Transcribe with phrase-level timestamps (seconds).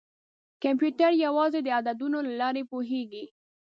[0.63, 3.25] کمپیوټر یوازې د عددونو له لارې پوهېږي.